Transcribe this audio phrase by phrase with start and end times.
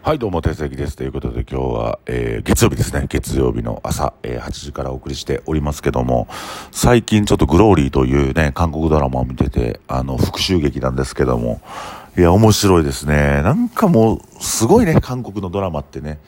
[0.00, 0.96] はい、どうも、定石です。
[0.96, 3.06] ということで、今日は、えー、月曜日ですね。
[3.08, 6.28] 月曜日の朝、えー、8時からお送りしておりますけども、
[6.70, 11.60] 最近ちょっとグローリーというね、韓国ドラマを見てて、あの、復讐劇なんですけども、
[12.16, 13.42] いや、面白いですね。
[13.42, 16.18] なんかもう、すごいね、韓国のドラマってね。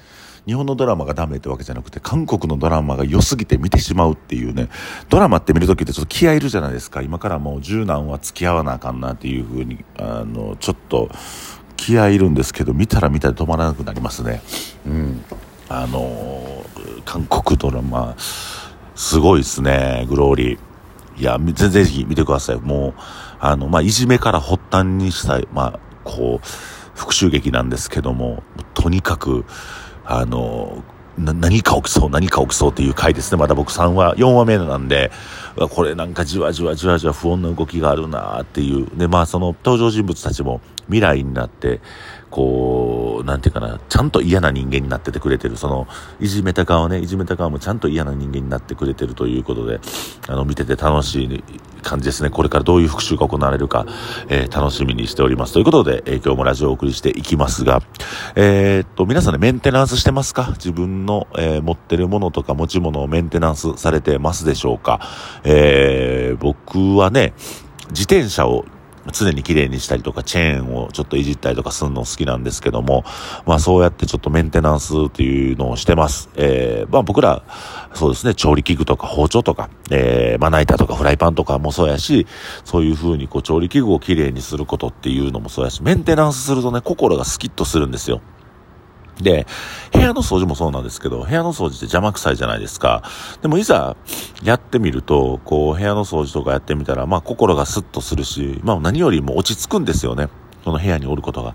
[0.46, 4.68] 日本のドラマがダメってわけじゃなくて、韓国のドラマが良すぎて見てしまうっていうね、
[5.08, 7.02] ドラマって見るときってちょっと気合いるじゃないですか。
[7.02, 11.08] 今からもう十何話付き合わなあかんなっていうふうに、あの、ちょっと、
[11.80, 14.42] 気合いるんですけど見たら見たら止まらなくなりますね
[14.86, 15.24] うん
[15.70, 20.58] あのー、韓国ドラマすごいですねグローリー
[21.20, 22.94] いや全然ぜひ見てくださいもう
[23.40, 26.46] あのまあいじめから発端にしたいまあこう
[26.98, 28.42] 復讐劇なんですけども
[28.74, 29.46] とにかく
[30.04, 30.84] あの
[31.16, 33.38] 何か起きそう、何か起きそうっていう回ですね。
[33.38, 35.10] まだ僕3話、4話目なんで、
[35.70, 38.86] これなんかじわじわじわじわ不穏な動きがあるなっていう。
[38.96, 41.80] で、まあその登場人物たちも未来になって、
[42.30, 45.88] こう、なんていうかな、ちゃんと嫌な人間になっててくれてる、その、
[46.20, 49.80] いじめた側ね、いじめた側もちゃんと嫌な人間になってくれてるということで、
[50.28, 51.44] あの、見てて楽しい
[51.82, 52.30] 感じですね。
[52.30, 53.86] これからどういう復習が行われるか、
[54.28, 55.54] えー、楽しみにしております。
[55.54, 57.82] ということで、えー、今日もラジオをお送りしていきますが、
[58.36, 60.50] えー、っと、皆さんね、メンテナンスしてますか？
[60.52, 65.00] 自分の、えー、持ってるものとか持ち物をメンテナンスされてますでしょうか？
[65.42, 67.32] えー、僕はね、
[67.90, 68.66] 自転車を
[69.10, 73.04] 常に綺麗にしたりとか、チェーンをちょっといじったりとかするの好きなんですけども、
[73.46, 76.30] まあそうやってちょっとメンテナンスっていうのをしてます。
[76.36, 77.42] えー、まあ僕ら、
[77.94, 82.26] そうですね、調理器具とか包丁とか、えー、まな板とかフライパンとかもそうやし、
[82.64, 88.20] そういう風にこう調理器具を綺麗にすることっていうのもそうやし、メンテナンスするとね、心がスキッとするんですよ。
[89.22, 89.46] で、
[89.92, 93.02] 部屋の掃除もそうなんですけど、部屋の掃除って邪魔くさいじゃないですか。
[93.42, 93.96] でもいざ
[94.42, 100.28] やってみると、こう部屋の掃除とかやってみたら、まあ心がスッとするし、まあ何よりも落ち着くんですよね。
[100.64, 101.54] その部屋におることが。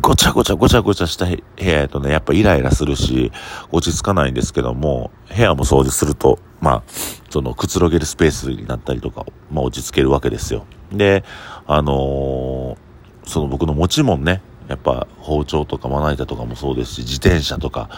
[0.00, 3.32] ごちゃごちゃごちゃごちゃした部屋やとね、やっぱイライラするし、
[3.72, 6.82] 落ち着かないんですけども、部屋も掃除すると、まあ、
[7.30, 10.66] そのくつろげるスペースになったりとか、まあ落ち着けるわけですよ。
[10.92, 11.24] で、
[11.66, 17.88] あのー、その僕の持ち物ね、やっぱ包丁とかまな板とかもそうですし、自転車とか、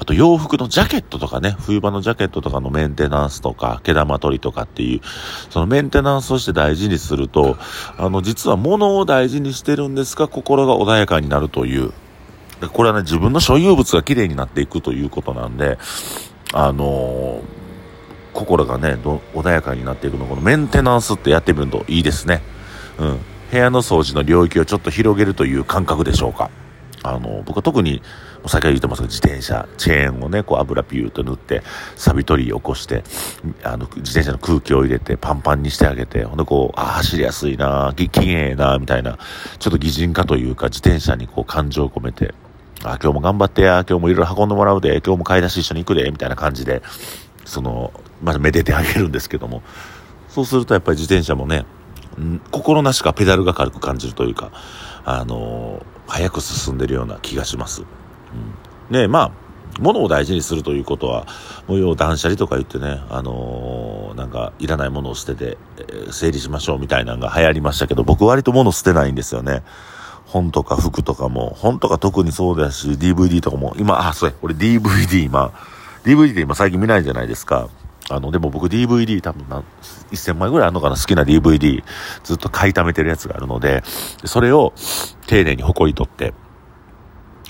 [0.00, 5.00] あと洋服のジャケットとかね、冬場のジャケットとかのメンテナンスとか、毛玉取りとかっていう、
[5.50, 7.56] そのメンテナンスをして大事にすると、
[7.96, 11.92] あの、実は物を大事にしてるんですが、心が穏やかになるという。
[12.72, 15.78] これはね、自分の所有物が綺麗になっていくということなんで、
[16.52, 17.42] あのー、
[18.34, 18.98] 心がね、
[19.34, 22.42] 穏やかになっていくの、このメンテナンスってやってみるといいですね。
[22.98, 23.18] うん。
[23.50, 26.50] 部屋の掃除の領域をちょっと広げるという感覚でしょうか。
[27.02, 28.02] あの、僕は特に、
[28.46, 31.62] 先ほど言ってますが、自転車、チェーンをね、こう油ピューと塗って、
[31.96, 33.04] サビ取り起こして、
[33.62, 39.18] あの、自転車の空気を入れて、パンパンにしてあげて、ほんでこう、あ、走りやすいな、きれいな、みたいな、
[39.58, 42.34] ちょっと擬人化というか、自転車にこう、感情を込めて、
[42.84, 46.82] あ、今日も頑張ってや、今日もいろいろ運んでもらうで、今日も買い出し一緒に行くで、みたいな感じで、
[47.44, 47.92] その、
[48.22, 49.62] まずめでてあげるんですけども、
[50.28, 51.64] そうするとやっぱり自転車もね、
[52.50, 54.50] 心なしかペダルが軽く感じるというか、
[55.04, 57.82] あのー、早く進んでるような気がします。
[58.90, 59.30] うん、ねまあ、
[59.80, 61.26] 物を大事にするということは、
[61.66, 69.62] もう要断捨離とか言ってね、あのー、なんか、いらないものを捨てて、えー、整理しましょうみたいなのが流行りましたけど、僕割と物捨てないんですよね。
[70.26, 75.52] 本とか服とかも、本とか特にそうだし、DVD とかも、今、あ、それ、俺 DVD 今、
[76.04, 77.68] DVD 今最近見ないじゃないですか。
[78.10, 79.62] あの、でも僕 DVD 多分な、
[80.10, 81.82] 1000枚ぐらいあるのかな好きな DVD
[82.24, 83.82] ずっと買い溜めてるやつがあるので、
[84.24, 84.72] それを
[85.26, 86.32] 丁寧に誇り取って、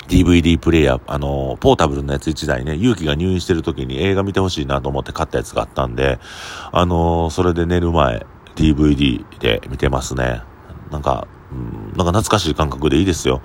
[0.09, 6.19] DVD プレイヤー、あの、ポータブルのやつ1台ね、勇気が入院してる時に映画見てほしいなと思って買ったやつがあったんで、
[6.72, 8.26] あの、それで寝る前、
[8.56, 10.42] DVD で見てますね。
[10.91, 13.42] なんか、うん、なんか懐かしい感覚でいいですよ。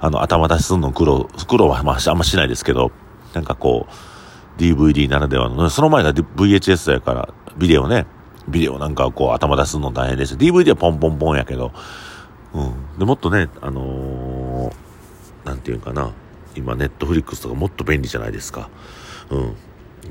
[0.00, 2.92] あの、頭出しすんの苦労、苦労はまああんましないですけど、
[3.32, 4.11] なんかこう、
[4.58, 8.06] DVD ならではの、その前が VHS やから、ビデオね、
[8.48, 10.36] ビデオなんかこう頭出すの大変でした。
[10.36, 11.72] DVD はポンポンポンやけど、
[12.54, 12.98] うん。
[12.98, 16.12] で、もっとね、あのー、なんていうかな、
[16.54, 18.68] 今ネットフリックスとかもっと便利じゃないですか。
[19.30, 19.56] うん。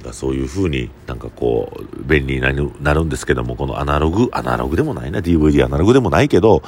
[0.04, 6.64] だそういう風になんかこう、便利になるんですけども、このアナログ、アナログでもないな、DVD アナログでもないけど、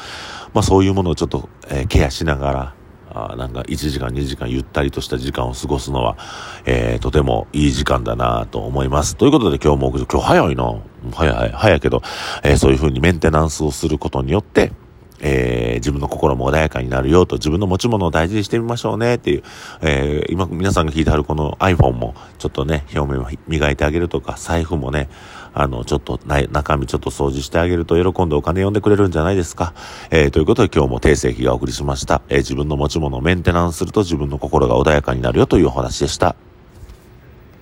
[0.53, 2.73] まあそういうものをちょっと、えー、ケアしながら、
[3.13, 6.17] あなんか1時間2時間ゆったりとした時間を過ごすのは、
[6.65, 9.15] えー、とてもいい時間だなと思います。
[9.15, 10.75] ということで今日も、今日早いな。
[11.11, 12.01] 早い早い、早いけど、
[12.43, 14.71] えー、そういう風にメンテナンスをすることによって、
[15.19, 19.43] えー、自分の心も穏やかになるよと、自分の持ち物を大事にしてみましょうねっていう、
[19.81, 25.09] えー、今皆さんが聞いてあるこの iPhone も、ちょっとね、表面を磨いてあげるとか、財布もね、
[25.53, 29.73] あの、ちょっとない中身ちょっと掃除してあげると喜んでお金呼んでくれるんじゃないですか。
[30.11, 32.21] えー、ということで今日も定世紀がお送りしました。
[32.29, 36.35] えー、自分の持ち物をメンテナンスすると自分の心が穏やかになるよというお話でした。